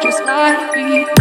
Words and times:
Just 0.00 0.24
my 0.24 0.74
me. 0.76 1.17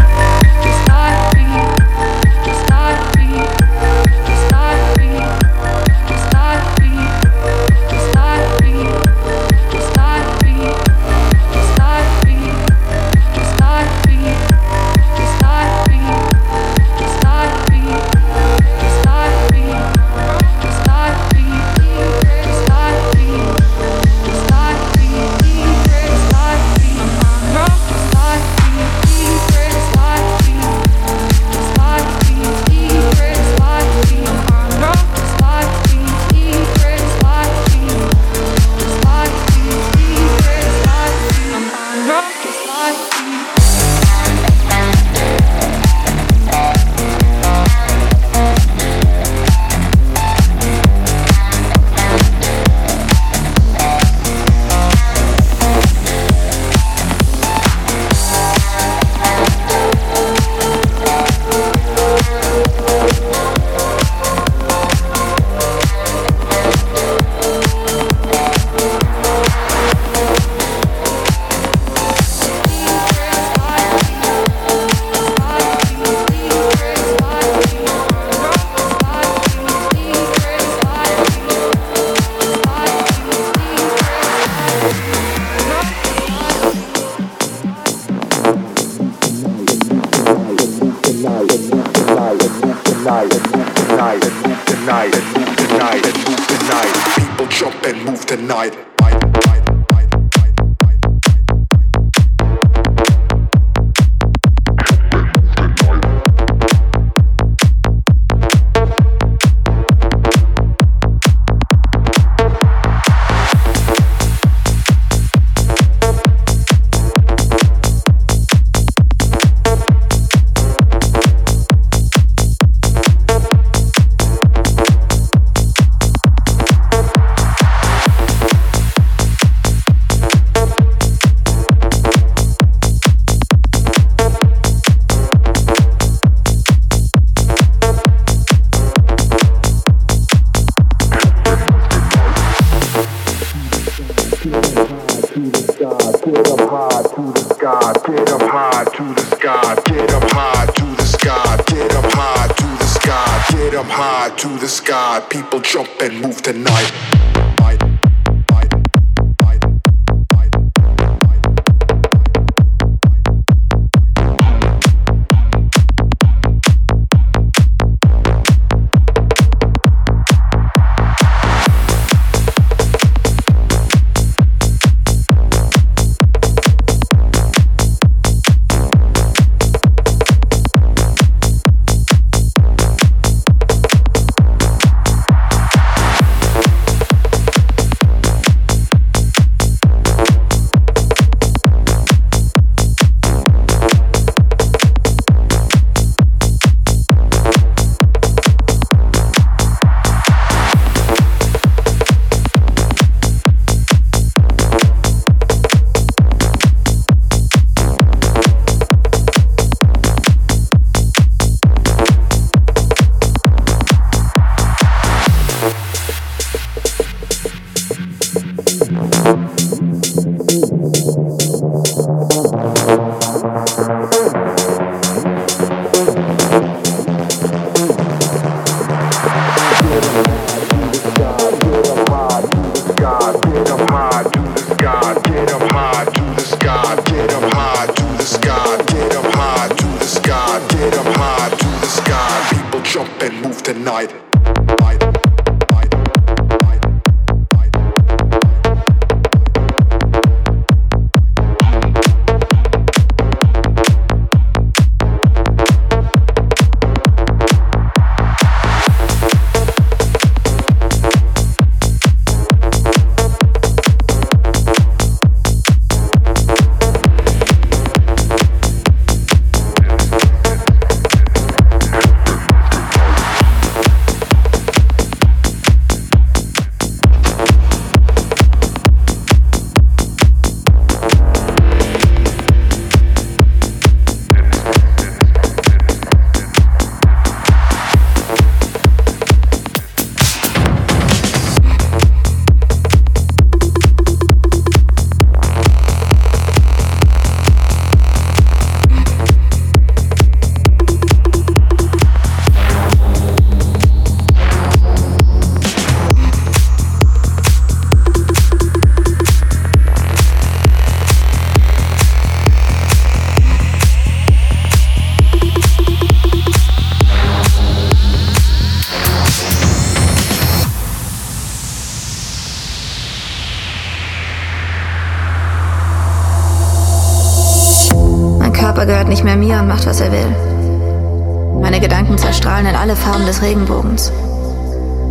Des 333.38 333.42
Regenbogens. 333.42 334.12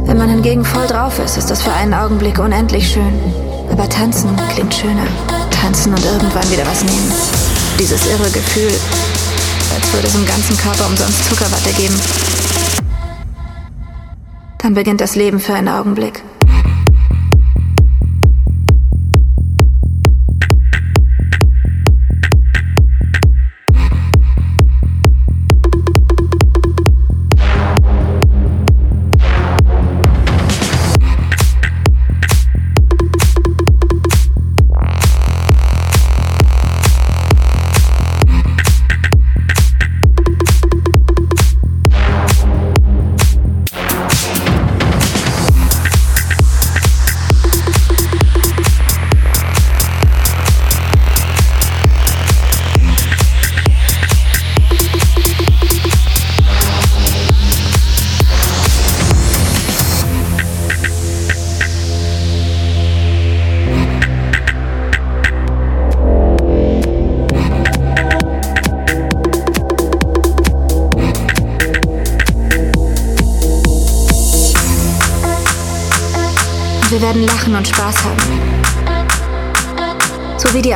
Wenn 0.05 0.19
man 0.19 0.29
hingegen 0.29 0.65
voll 0.65 0.87
drauf 0.87 1.19
ist, 1.19 1.37
ist 1.37 1.51
das 1.51 1.63
für 1.63 1.73
einen 1.73 1.95
Augenblick 1.95 2.39
unendlich 2.39 2.89
schön. 2.91 3.13
Aber 3.71 3.89
tanzen 3.89 4.31
klingt 4.53 4.75
schöner. 4.75 5.07
Tanzen 5.51 5.93
und 5.93 6.05
irgendwann 6.05 6.51
wieder 6.51 6.67
was 6.67 6.83
nehmen. 6.85 7.13
Dieses 7.79 8.07
irre 8.07 8.31
Gefühl, 8.31 8.73
als 9.75 9.93
würde 9.93 10.07
es 10.07 10.15
im 10.15 10.27
ganzen 10.27 10.57
Körper 10.57 10.87
umsonst 10.87 11.29
Zuckerwatte 11.29 11.73
geben. 11.77 11.95
Dann 14.59 14.75
beginnt 14.75 15.01
das 15.01 15.15
Leben 15.15 15.39
für 15.39 15.55
einen 15.55 15.69
Augenblick. 15.69 16.23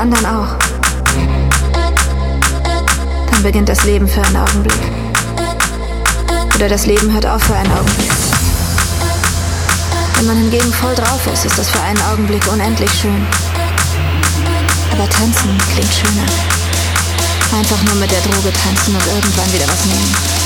Anderen 0.00 0.24
auch. 0.24 0.56
Dann 3.30 3.42
beginnt 3.42 3.68
das 3.68 3.84
Leben 3.84 4.08
für 4.08 4.22
einen 4.22 4.36
Augenblick. 4.36 4.80
Oder 6.54 6.68
das 6.68 6.86
Leben 6.86 7.12
hört 7.12 7.26
auf 7.26 7.42
für 7.42 7.54
einen 7.54 7.70
Augenblick. 7.70 8.10
Wenn 10.16 10.26
man 10.26 10.36
hingegen 10.38 10.72
voll 10.72 10.94
drauf 10.94 11.26
ist, 11.30 11.44
ist 11.44 11.58
das 11.58 11.68
für 11.68 11.80
einen 11.80 12.00
Augenblick 12.10 12.42
unendlich 12.50 12.90
schön. 12.92 13.26
Aber 14.92 15.08
tanzen 15.10 15.58
klingt 15.74 15.92
schöner. 15.92 16.26
Einfach 17.58 17.82
nur 17.82 17.96
mit 17.96 18.10
der 18.10 18.20
Droge 18.20 18.52
tanzen 18.52 18.94
und 18.94 19.06
irgendwann 19.06 19.52
wieder 19.52 19.68
was 19.68 19.84
nehmen. 19.84 20.39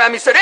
Grammy. 0.00 0.18
Seré 0.18 0.39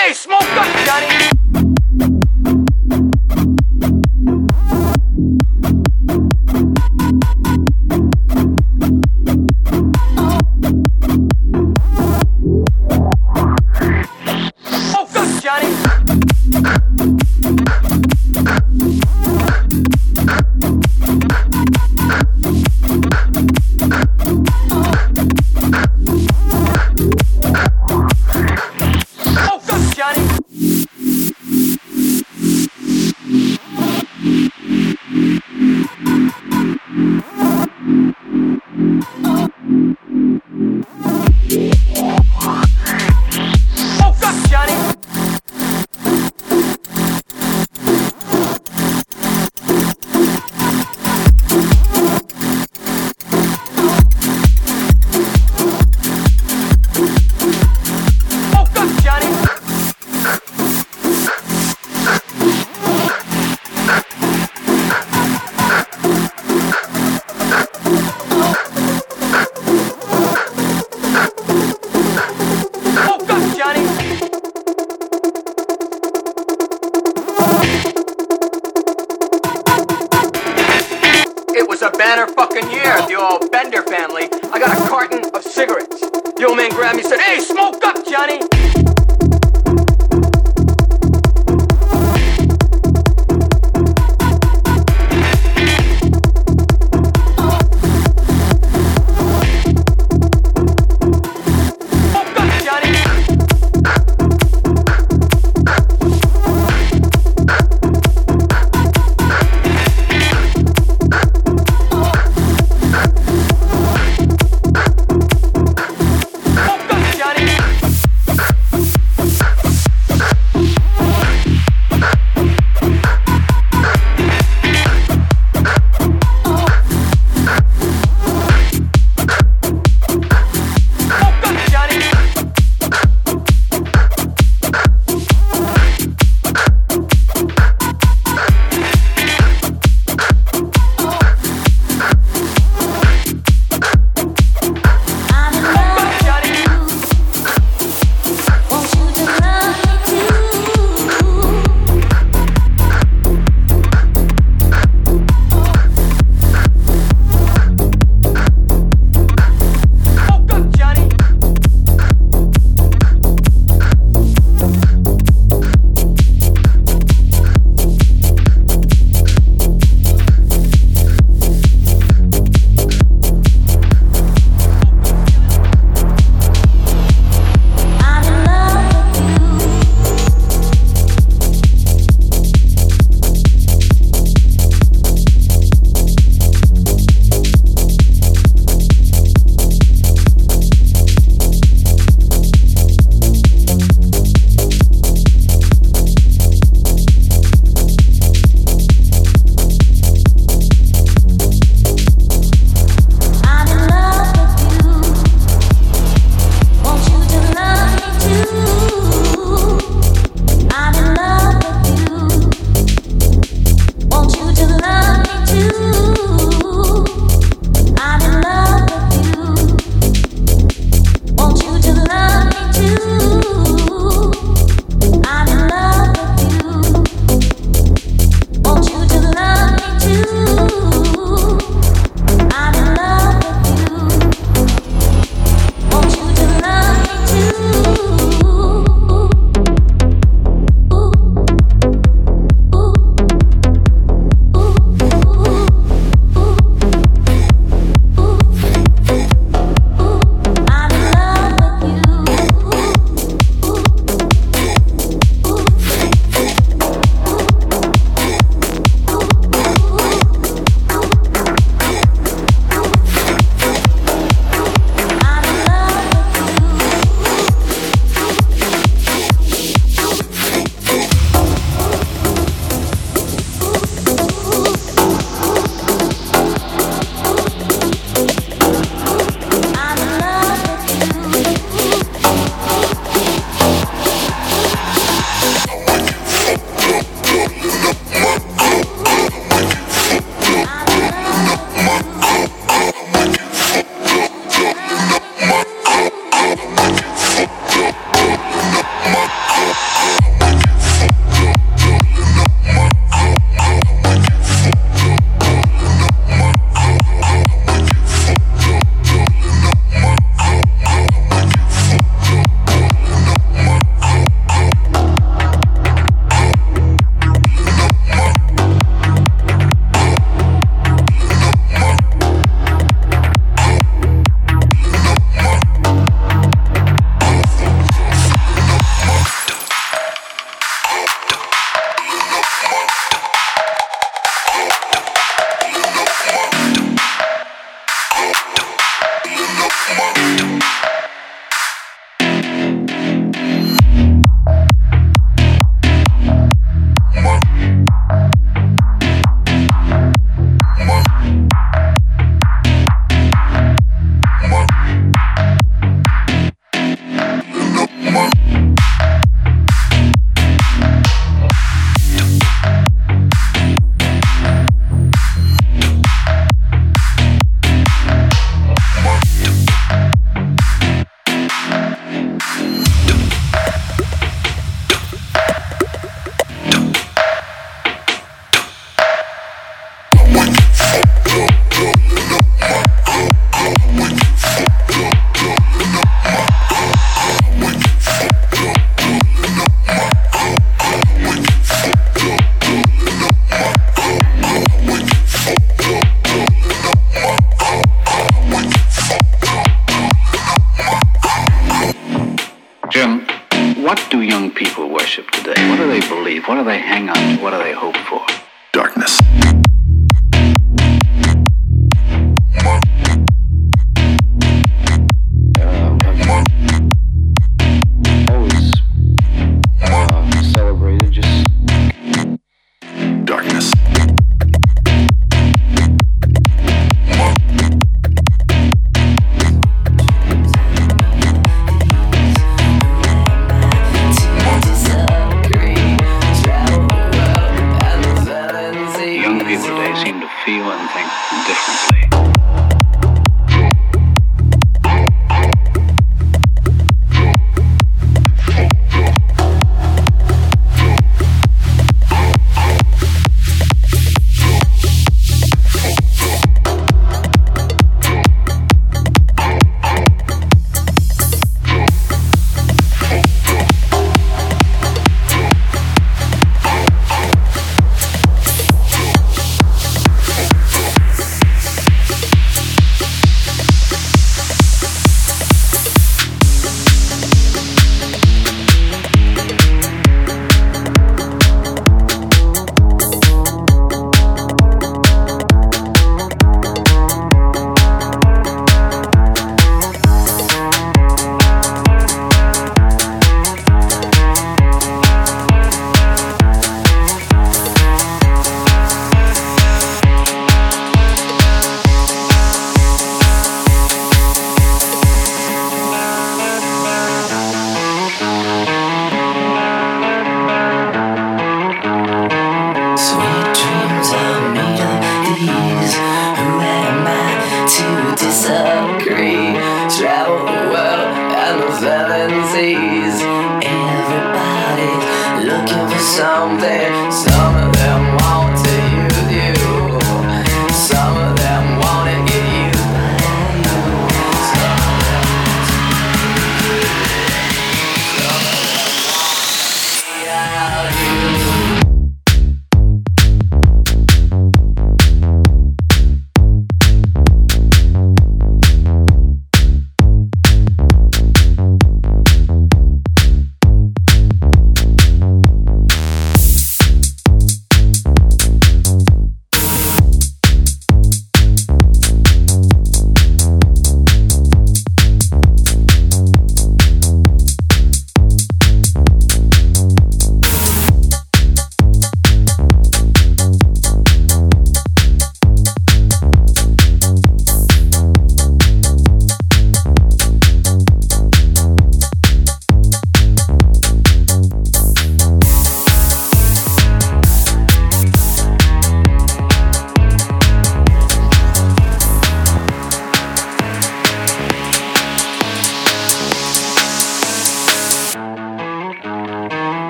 disagree. 518.49 519.53
Travel 519.97 520.39
the 520.47 520.61
world 520.73 521.09
and 521.45 521.63
the 521.63 521.73
seven 521.81 522.31
seas. 522.53 523.21
Everybody's 523.63 525.05
looking 525.45 525.89
for 525.89 525.99
something. 525.99 527.48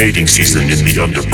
Mating 0.00 0.26
season 0.26 0.62
in 0.62 0.82
the 0.82 0.98
underground. 0.98 1.29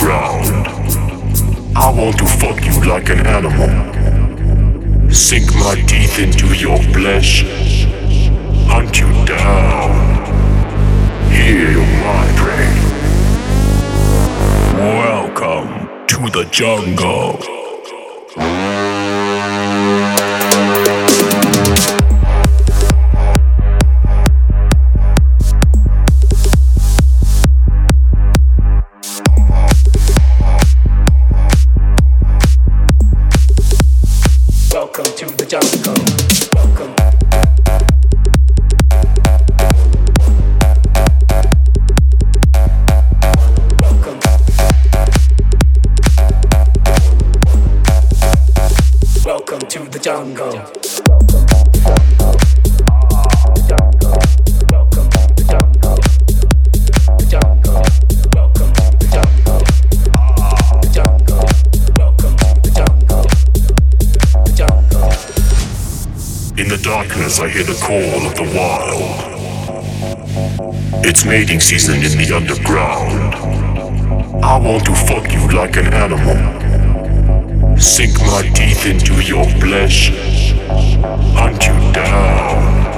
Call 67.87 68.27
of 68.27 68.35
the 68.35 68.43
wild. 68.53 69.15
It's 71.07 71.25
mating 71.25 71.61
season 71.61 72.03
in 72.03 72.19
the 72.19 72.35
underground. 72.35 73.37
I 74.45 74.59
want 74.59 74.85
to 74.87 74.95
fuck 74.97 75.33
you 75.33 75.47
like 75.57 75.77
an 75.77 75.95
animal. 75.95 76.35
Sink 77.79 78.19
my 78.23 78.43
teeth 78.57 78.87
into 78.87 79.23
your 79.23 79.45
flesh. 79.61 80.11
Hunt 81.39 81.65
you 81.65 81.93
down. 81.93 82.91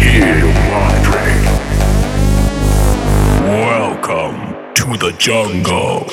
Hear 0.00 0.46
my 0.74 0.92
prey. 1.06 1.38
Welcome 3.46 4.74
to 4.74 4.96
the 4.96 5.12
jungle. 5.16 6.10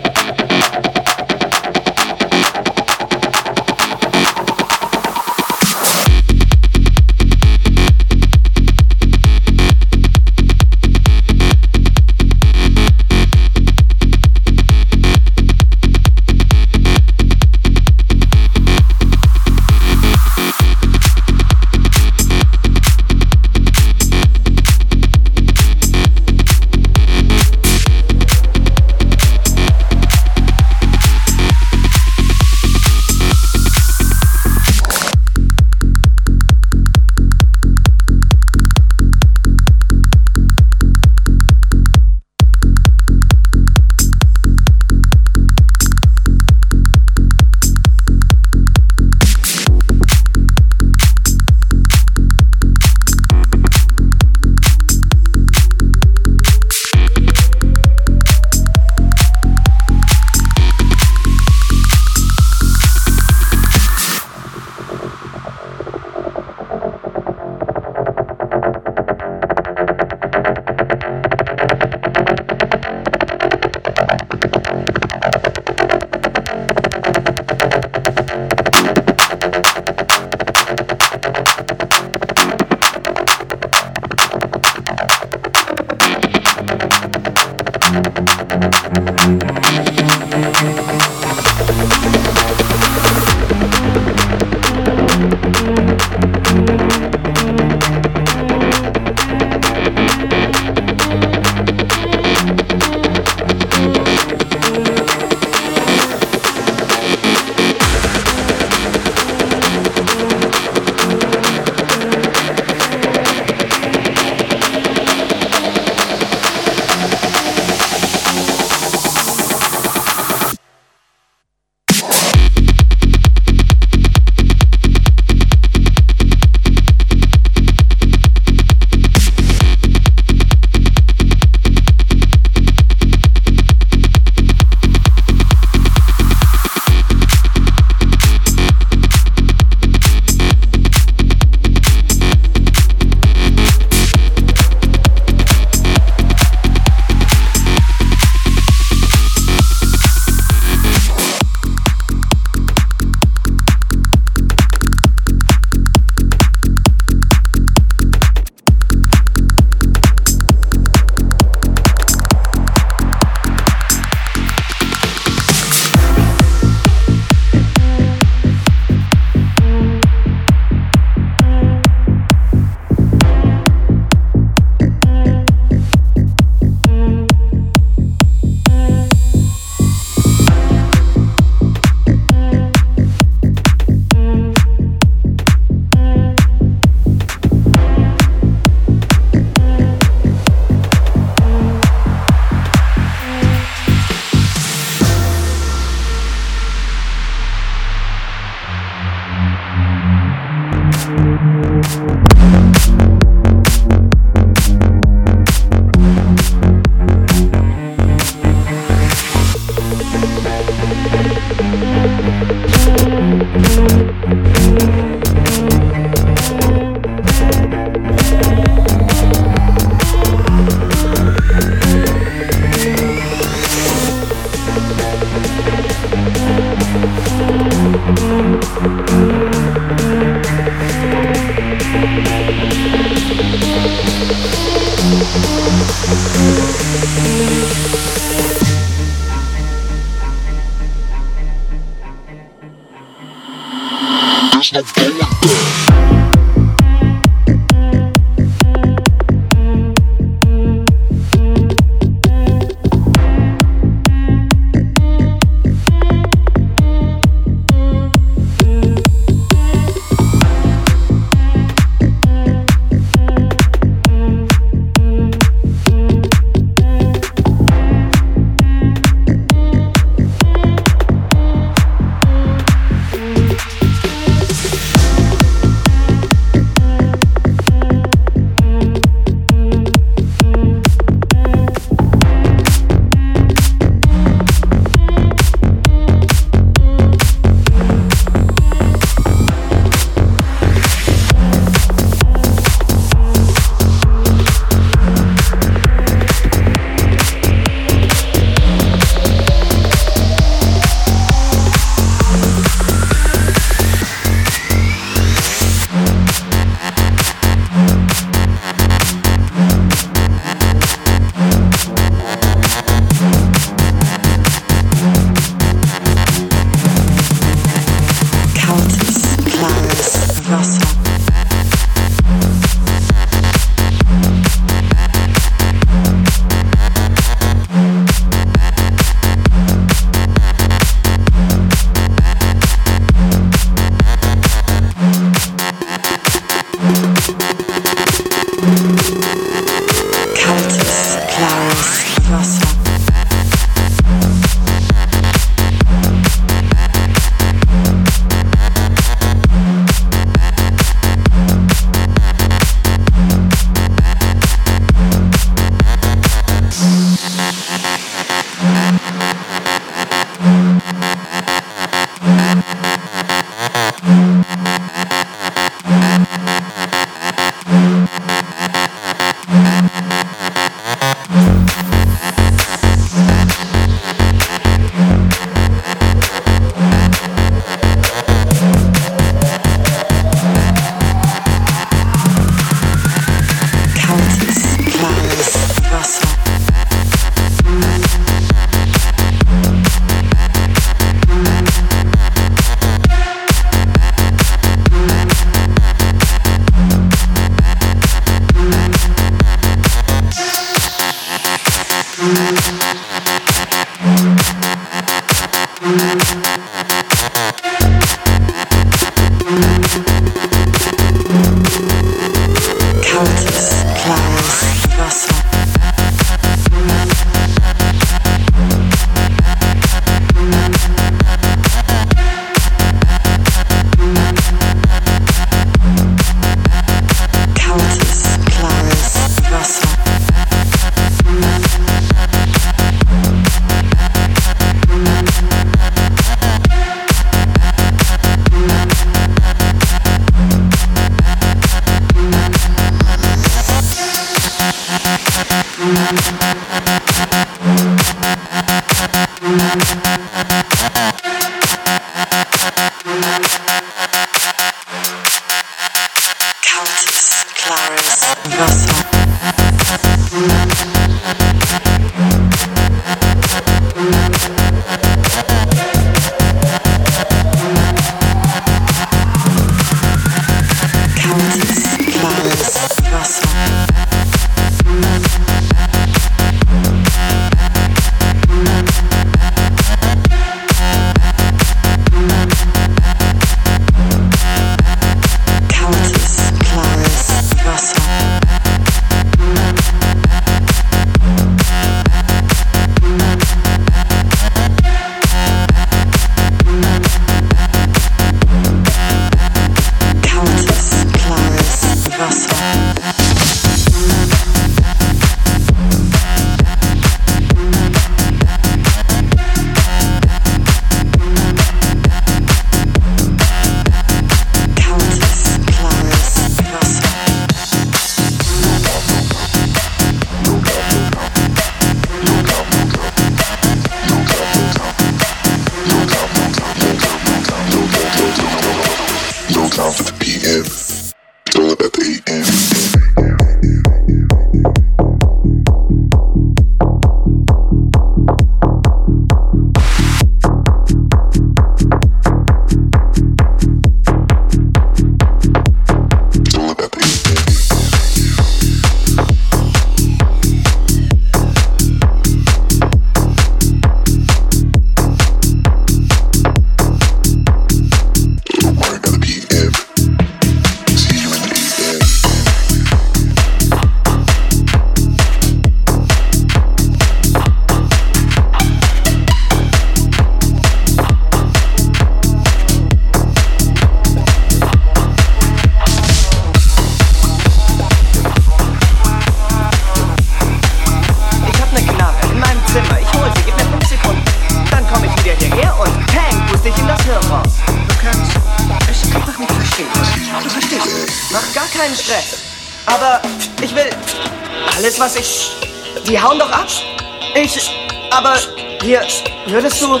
Würdest 599.52 599.82
du... 599.82 600.00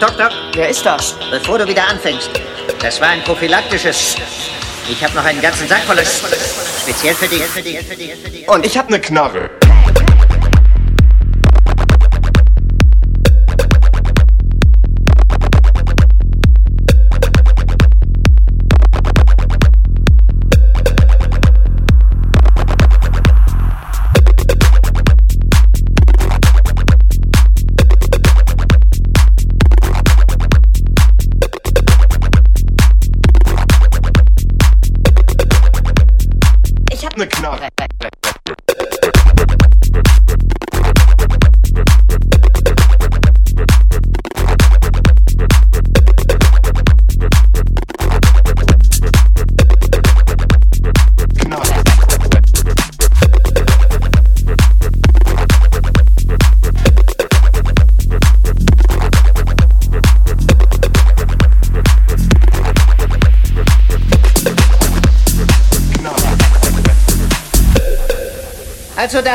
Doktor? 0.00 0.28
Wer 0.54 0.70
ist 0.70 0.84
das? 0.84 1.14
Bevor 1.30 1.56
du 1.56 1.68
wieder 1.68 1.86
anfängst. 1.88 2.30
Das 2.80 3.00
war 3.00 3.10
ein 3.10 3.22
prophylaktisches. 3.22 4.16
Ich 4.90 5.04
habe 5.04 5.14
noch 5.14 5.24
einen 5.24 5.40
ganzen 5.40 5.68
Sack 5.68 5.82
volles. 5.82 6.20
Speziell 6.82 7.14
für 7.14 7.28
dich. 7.28 8.48
Und 8.48 8.66
ich 8.66 8.76
habe 8.76 8.88
eine 8.88 9.00
Knarre. 9.00 9.50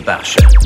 Seebarsche. 0.00 0.59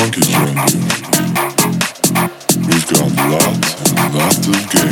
monkeys 0.00 0.32
running. 0.32 0.56
We've 2.66 2.86
got 2.88 3.10
lots 3.28 3.90
and 3.90 4.14
lots 4.14 4.46
of 4.48 4.70
games. 4.70 4.89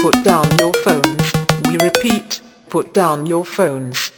Put 0.00 0.22
down 0.22 0.46
your 0.58 0.72
phones. 0.84 1.32
We 1.66 1.76
repeat, 1.78 2.40
put 2.68 2.94
down 2.94 3.26
your 3.26 3.44
phones. 3.44 4.12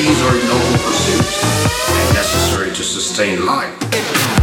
These 0.00 0.22
are 0.22 0.32
noble 0.32 0.78
pursuits 0.78 1.44
and 1.90 2.14
necessary 2.14 2.70
to 2.74 2.82
sustain 2.82 3.44
life. 3.44 4.39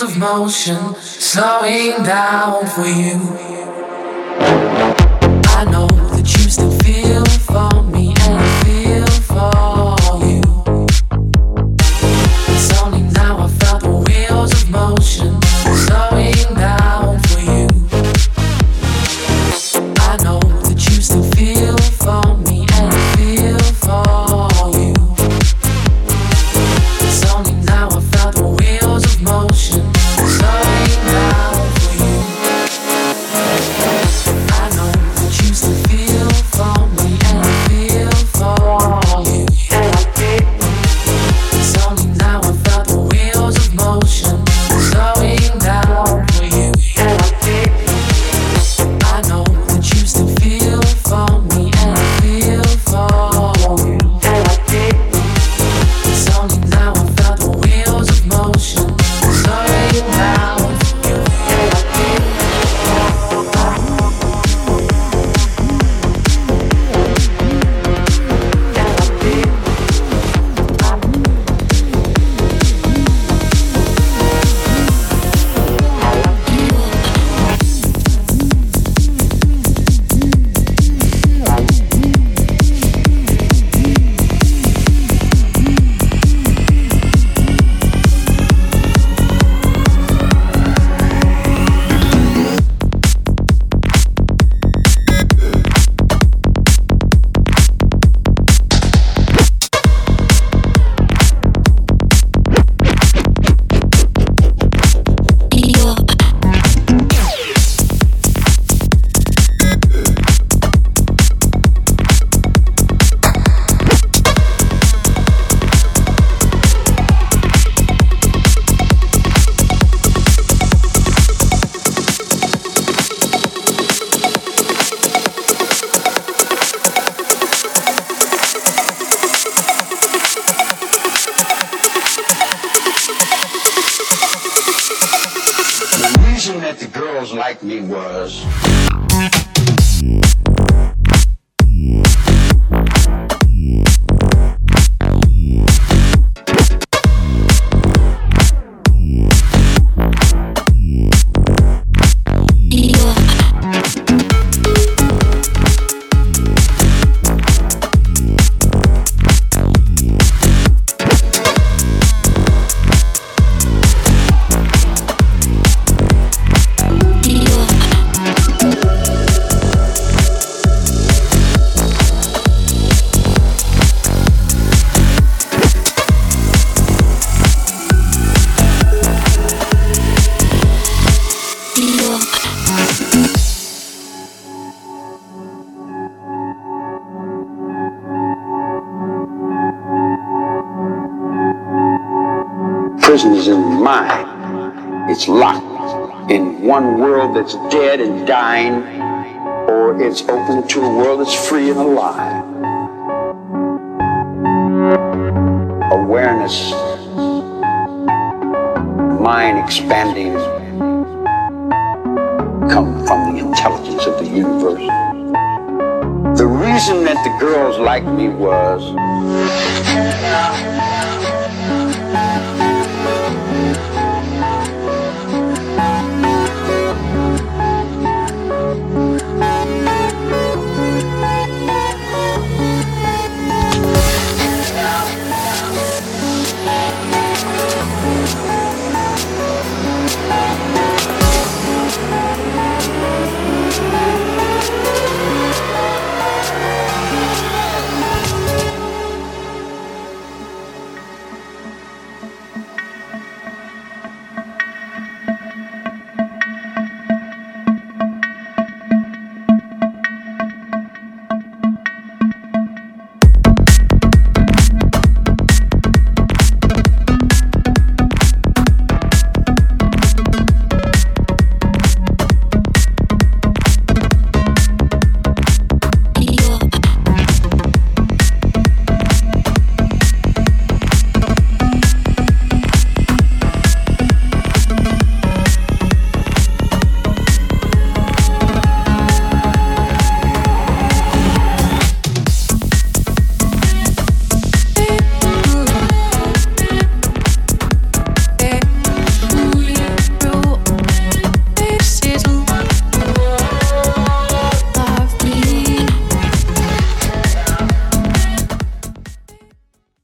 Of 0.00 0.16
motion 0.16 0.94
slowing 0.94 2.02
down 2.02 2.66
for 2.66 2.86
you. 2.86 3.51